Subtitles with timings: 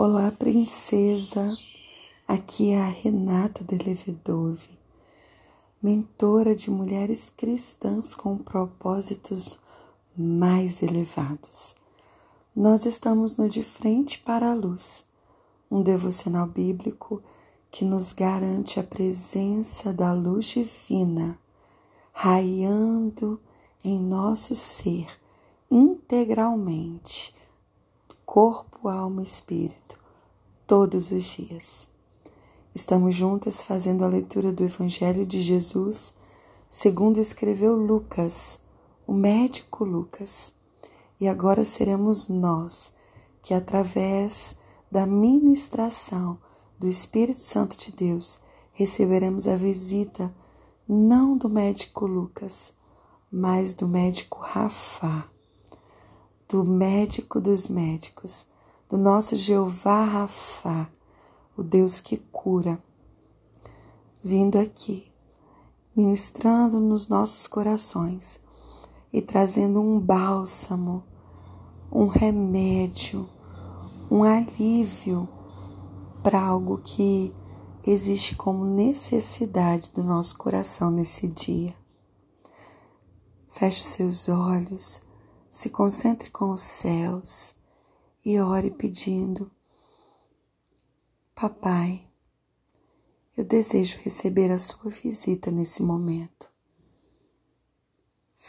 [0.00, 1.58] Olá, princesa.
[2.28, 4.78] Aqui é a Renata de Levedove,
[5.82, 9.58] mentora de mulheres cristãs com propósitos
[10.16, 11.74] mais elevados.
[12.54, 15.04] Nós estamos no De Frente para a Luz,
[15.68, 17.20] um devocional bíblico
[17.68, 21.36] que nos garante a presença da luz divina
[22.12, 23.40] raiando
[23.84, 25.08] em nosso ser
[25.68, 27.34] integralmente,
[28.30, 29.98] corpo, alma e espírito,
[30.66, 31.88] todos os dias.
[32.74, 36.14] Estamos juntas fazendo a leitura do Evangelho de Jesus,
[36.68, 38.60] segundo escreveu Lucas,
[39.06, 40.52] o médico Lucas.
[41.18, 42.92] E agora seremos nós
[43.40, 44.54] que, através
[44.92, 46.38] da ministração
[46.78, 48.42] do Espírito Santo de Deus,
[48.72, 50.30] receberemos a visita
[50.86, 52.74] não do médico Lucas,
[53.32, 55.37] mas do médico Rafa,
[56.48, 58.46] do médico dos médicos,
[58.88, 60.90] do nosso Jeová Rafa,
[61.54, 62.82] o Deus que cura,
[64.22, 65.12] vindo aqui,
[65.94, 68.40] ministrando nos nossos corações
[69.12, 71.04] e trazendo um bálsamo,
[71.92, 73.28] um remédio,
[74.10, 75.28] um alívio
[76.22, 77.34] para algo que
[77.86, 81.74] existe como necessidade do nosso coração nesse dia.
[83.48, 85.02] Feche os seus olhos,
[85.58, 87.56] se concentre com os céus
[88.24, 89.50] e ore pedindo:
[91.34, 92.08] Papai,
[93.36, 96.48] eu desejo receber a sua visita nesse momento.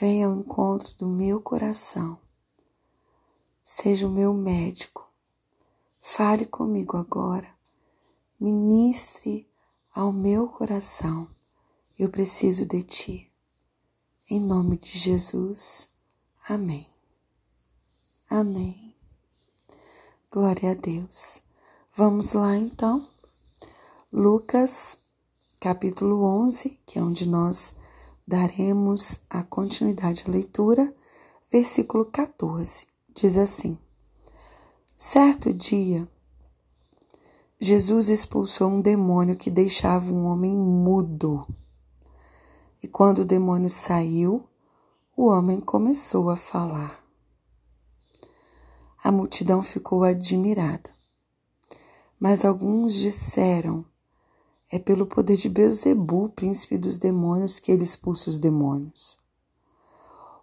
[0.00, 2.18] Venha ao encontro do meu coração.
[3.62, 5.08] Seja o meu médico.
[6.00, 7.48] Fale comigo agora
[8.40, 9.48] ministre
[9.94, 11.30] ao meu coração.
[11.96, 13.32] Eu preciso de ti.
[14.28, 15.88] Em nome de Jesus.
[16.48, 16.95] Amém.
[18.28, 18.92] Amém.
[20.32, 21.40] Glória a Deus.
[21.94, 23.06] Vamos lá então.
[24.12, 24.98] Lucas,
[25.60, 27.76] capítulo 11, que é onde nós
[28.26, 30.92] daremos a continuidade à leitura,
[31.48, 32.88] versículo 14.
[33.14, 33.78] Diz assim:
[34.96, 36.10] Certo dia,
[37.60, 41.46] Jesus expulsou um demônio que deixava um homem mudo.
[42.82, 44.48] E quando o demônio saiu,
[45.16, 47.05] o homem começou a falar.
[49.02, 50.90] A multidão ficou admirada.
[52.18, 53.84] Mas alguns disseram:
[54.70, 59.18] É pelo poder de Beuzebu, príncipe dos demônios, que ele expulsa os demônios.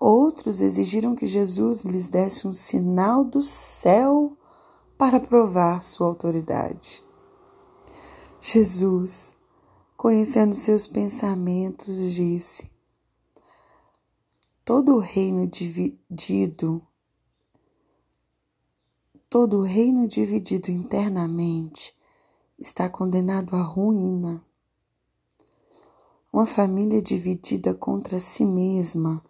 [0.00, 4.36] Outros exigiram que Jesus lhes desse um sinal do céu
[4.96, 7.02] para provar sua autoridade.
[8.40, 9.34] Jesus,
[9.96, 12.70] conhecendo seus pensamentos, disse:
[14.64, 16.86] Todo reino dividido,
[19.30, 21.94] todo reino dividido internamente
[22.58, 24.42] está condenado à ruína.
[26.32, 29.22] Uma família dividida contra si mesma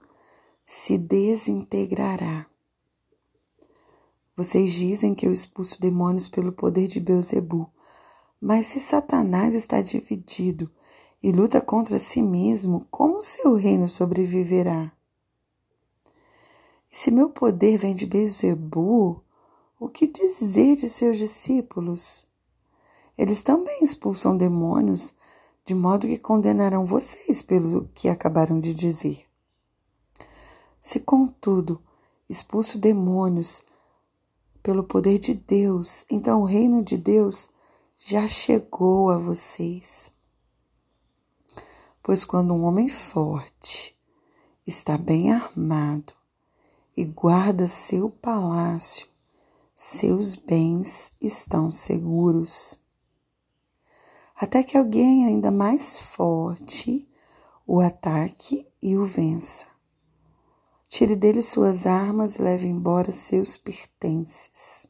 [0.65, 2.47] se desintegrará.
[4.37, 7.69] Vocês dizem que eu expulso demônios pelo poder de Beuzebu.
[8.41, 10.71] Mas se Satanás está dividido
[11.21, 14.93] e luta contra si mesmo, como seu reino sobreviverá?
[16.89, 19.25] E se meu poder vem de Beuzebu,
[19.79, 22.27] o que dizer de seus discípulos?
[23.17, 25.13] Eles também expulsam demônios,
[25.65, 29.25] de modo que condenarão vocês pelo que acabaram de dizer.
[30.81, 31.83] Se, contudo,
[32.29, 33.63] expulso demônios
[34.63, 36.05] pelo poder de Deus.
[36.11, 37.49] Então o reino de Deus
[37.97, 40.13] já chegou a vocês.
[42.03, 43.97] Pois quando um homem forte
[44.67, 46.13] está bem armado
[46.97, 49.07] e guarda seu palácio,
[49.81, 52.81] seus bens estão seguros.
[54.35, 57.09] Até que alguém ainda mais forte
[57.65, 59.69] o ataque e o vença.
[60.89, 64.89] Tire dele suas armas e leve embora seus pertences.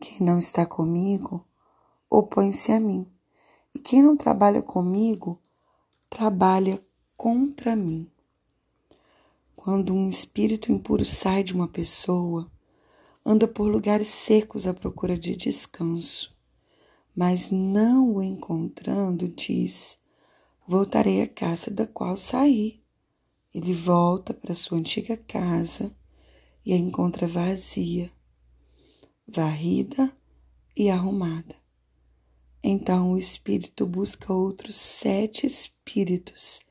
[0.00, 1.46] Quem não está comigo,
[2.10, 3.06] opõe-se a mim,
[3.72, 5.40] e quem não trabalha comigo,
[6.10, 6.84] trabalha
[7.16, 8.11] contra mim.
[9.64, 12.50] Quando um espírito impuro sai de uma pessoa,
[13.24, 16.36] anda por lugares secos à procura de descanso,
[17.14, 20.00] mas não o encontrando, diz:
[20.66, 22.82] voltarei à casa da qual saí.
[23.54, 25.96] Ele volta para sua antiga casa
[26.66, 28.10] e a encontra vazia,
[29.28, 30.12] varrida
[30.76, 31.54] e arrumada.
[32.64, 36.62] Então o espírito busca outros sete espíritos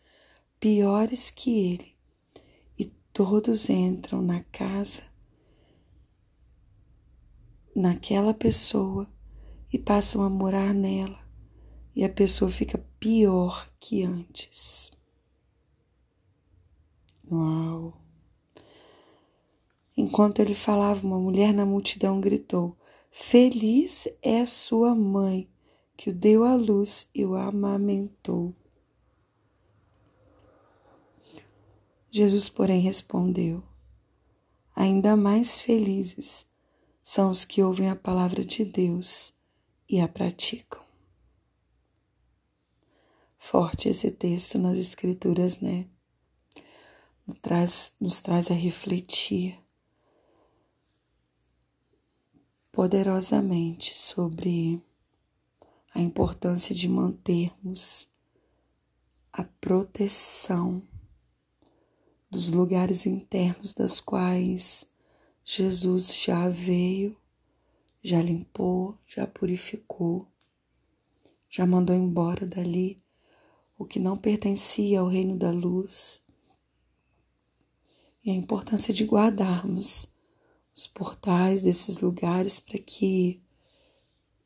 [0.60, 2.01] piores que ele,
[3.14, 5.04] todos entram na casa
[7.76, 9.08] naquela pessoa
[9.72, 11.20] e passam a morar nela,
[11.96, 14.92] e a pessoa fica pior que antes.
[17.32, 17.98] Uau!
[19.96, 22.78] Enquanto ele falava, uma mulher na multidão gritou:
[23.10, 25.50] Feliz é sua mãe,
[25.96, 28.56] que o deu à luz e o amamentou.
[32.12, 33.64] Jesus, porém, respondeu:
[34.76, 36.46] Ainda mais felizes
[37.02, 39.34] são os que ouvem a palavra de Deus
[39.88, 40.84] e a praticam.
[43.38, 45.88] Forte esse texto nas Escrituras, né?
[47.26, 49.58] Nos traz, nos traz a refletir
[52.74, 54.84] poderosamente sobre
[55.94, 58.10] a importância de mantermos
[59.32, 60.86] a proteção
[62.32, 64.86] dos lugares internos das quais
[65.44, 67.18] Jesus já veio,
[68.02, 70.26] já limpou, já purificou,
[71.50, 73.04] já mandou embora dali
[73.78, 76.24] o que não pertencia ao reino da luz.
[78.24, 80.08] E a importância de guardarmos
[80.74, 83.42] os portais desses lugares para que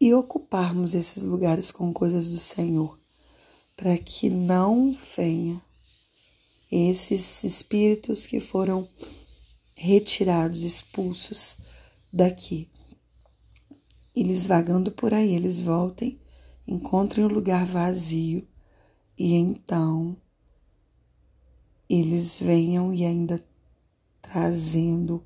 [0.02, 2.98] e ocuparmos esses lugares com coisas do Senhor,
[3.78, 5.62] para que não venha
[6.72, 8.88] esses espíritos que foram
[9.76, 11.58] retirados, expulsos
[12.12, 12.70] daqui.
[14.16, 16.20] Eles vagando por aí, eles voltem,
[16.68, 18.48] encontrem um lugar vazio
[19.18, 20.18] e então
[21.90, 23.44] eles venham e ainda
[24.22, 25.24] trazendo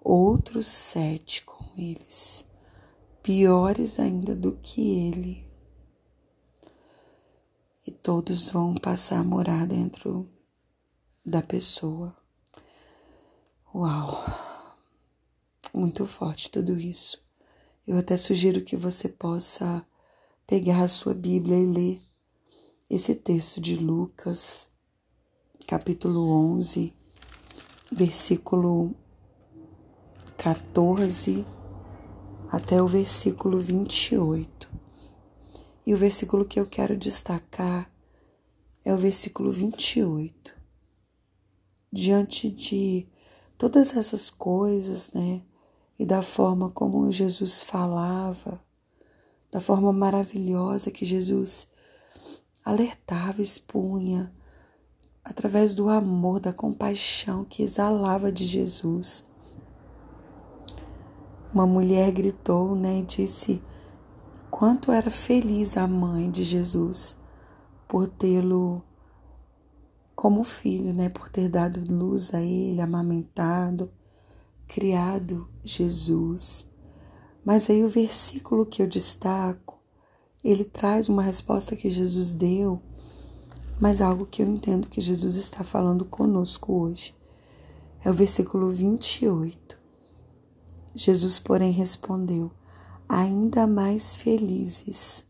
[0.00, 2.44] outros sete com eles,
[3.22, 5.46] piores ainda do que ele.
[7.86, 10.28] E todos vão passar a morar dentro
[11.24, 12.16] da pessoa.
[13.72, 14.24] Uau!
[15.72, 17.22] Muito forte tudo isso.
[17.86, 19.86] Eu até sugiro que você possa
[20.46, 22.02] pegar a sua Bíblia e ler
[22.90, 24.68] esse texto de Lucas,
[25.66, 26.92] capítulo 11,
[27.90, 28.94] versículo
[30.36, 31.46] 14
[32.50, 34.68] até o versículo 28.
[35.86, 37.90] E o versículo que eu quero destacar
[38.84, 40.61] é o versículo 28
[41.92, 43.06] diante de
[43.58, 45.42] todas essas coisas, né?
[45.98, 48.60] E da forma como Jesus falava,
[49.50, 51.68] da forma maravilhosa que Jesus
[52.64, 54.34] alertava, expunha,
[55.22, 59.26] através do amor, da compaixão que exalava de Jesus.
[61.52, 63.62] Uma mulher gritou, né, e disse
[64.50, 67.16] quanto era feliz a mãe de Jesus
[67.86, 68.82] por tê-lo
[70.14, 73.90] como filho, né, por ter dado luz a ele, amamentado,
[74.68, 76.66] criado Jesus.
[77.44, 79.80] Mas aí o versículo que eu destaco,
[80.44, 82.80] ele traz uma resposta que Jesus deu,
[83.80, 87.14] mas algo que eu entendo que Jesus está falando conosco hoje.
[88.04, 89.78] É o versículo 28.
[90.94, 92.50] Jesus, porém, respondeu:
[93.08, 95.24] Ainda mais felizes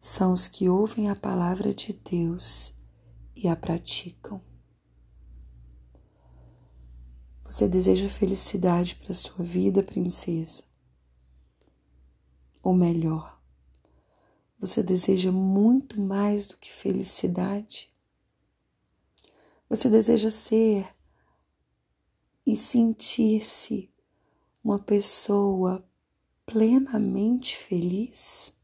[0.00, 2.74] são os que ouvem a palavra de Deus
[3.34, 4.40] e a praticam.
[7.44, 10.64] Você deseja felicidade para sua vida, princesa?
[12.62, 13.38] Ou melhor,
[14.58, 17.92] você deseja muito mais do que felicidade?
[19.68, 20.94] Você deseja ser
[22.46, 23.90] e sentir-se
[24.62, 25.84] uma pessoa
[26.46, 28.54] plenamente feliz?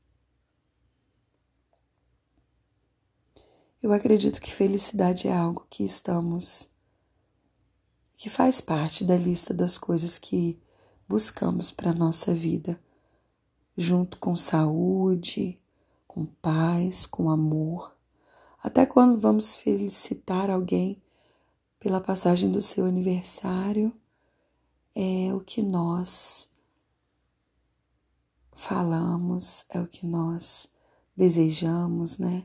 [3.80, 6.68] Eu acredito que felicidade é algo que estamos,
[8.16, 10.60] que faz parte da lista das coisas que
[11.08, 12.80] buscamos para a nossa vida,
[13.76, 15.60] junto com saúde,
[16.08, 17.96] com paz, com amor.
[18.60, 21.00] Até quando vamos felicitar alguém
[21.78, 23.94] pela passagem do seu aniversário,
[24.92, 26.48] é o que nós
[28.52, 30.68] falamos, é o que nós
[31.16, 32.44] desejamos, né?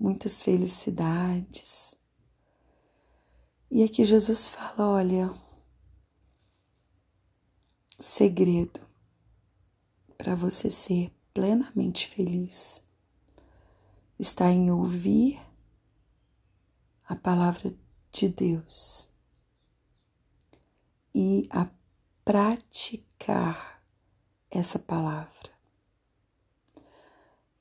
[0.00, 1.94] Muitas felicidades.
[3.70, 5.30] E aqui Jesus fala: olha,
[7.98, 8.80] o segredo
[10.16, 12.82] para você ser plenamente feliz
[14.18, 15.40] está em ouvir
[17.04, 17.74] a palavra
[18.10, 19.10] de Deus
[21.14, 21.68] e a
[22.24, 23.82] praticar
[24.50, 25.59] essa palavra.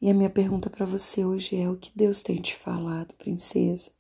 [0.02, 3.92] E a minha pergunta para você hoje é: o que Deus tem te falado, princesa?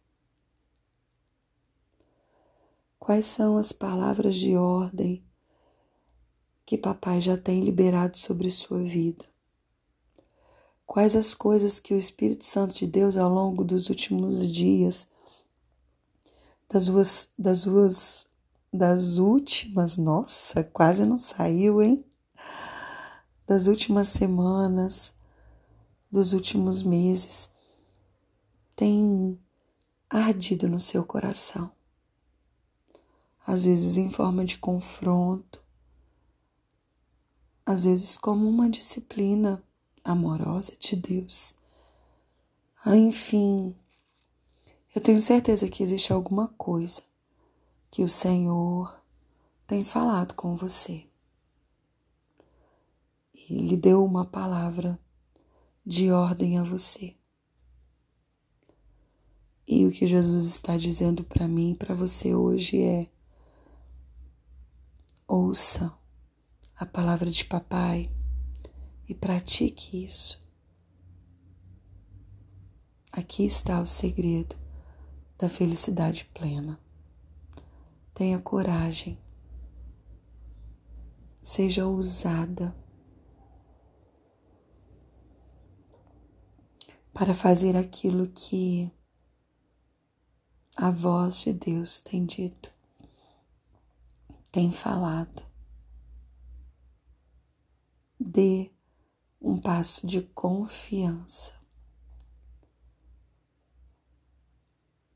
[2.97, 5.23] Quais são as palavras de ordem
[6.65, 9.25] que papai já tem liberado sobre sua vida?
[10.85, 15.07] Quais as coisas que o Espírito Santo de Deus ao longo dos últimos dias,
[16.69, 18.27] das suas, das suas,
[18.71, 22.05] das últimas, nossa, quase não saiu, hein?
[23.45, 25.11] Das últimas semanas,
[26.11, 27.49] dos últimos meses,
[28.75, 29.39] tem
[30.09, 31.71] ardido no seu coração.
[33.45, 35.63] Às vezes em forma de confronto,
[37.65, 39.63] às vezes como uma disciplina
[40.03, 41.53] amorosa de Deus.
[42.83, 43.75] Ah, enfim,
[44.95, 47.03] eu tenho certeza que existe alguma coisa
[47.91, 48.91] que o Senhor
[49.67, 51.05] tem falado com você.
[53.33, 54.99] E lhe deu uma palavra
[55.89, 57.15] de ordem a você.
[59.67, 63.09] E o que Jesus está dizendo para mim e para você hoje é:
[65.27, 65.91] ouça
[66.75, 68.07] a palavra de papai
[69.07, 70.39] e pratique isso.
[73.11, 74.55] Aqui está o segredo
[75.39, 76.79] da felicidade plena.
[78.13, 79.17] Tenha coragem,
[81.41, 82.75] seja ousada
[87.19, 88.89] para fazer aquilo que
[90.77, 92.71] a voz de Deus tem dito,
[94.49, 95.43] tem falado.
[98.17, 98.71] Dê
[99.41, 101.53] um passo de confiança.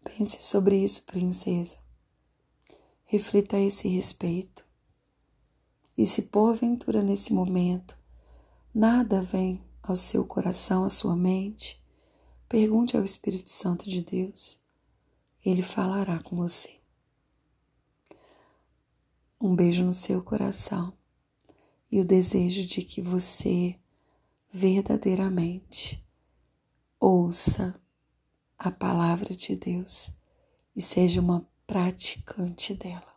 [0.03, 1.77] Pense sobre isso, princesa.
[3.05, 4.65] Reflita a esse respeito.
[5.97, 7.97] E se porventura nesse momento
[8.73, 11.81] nada vem ao seu coração, à sua mente,
[12.53, 14.59] pergunte ao Espírito Santo de Deus.
[15.43, 16.79] Ele falará com você.
[19.41, 20.95] Um beijo no seu coração
[21.91, 23.79] e o desejo de que você
[24.51, 26.05] verdadeiramente
[26.99, 27.81] ouça
[28.55, 30.11] a palavra de Deus
[30.75, 33.15] e seja uma praticante dela.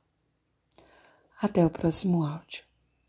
[1.38, 2.65] Até o próximo áudio.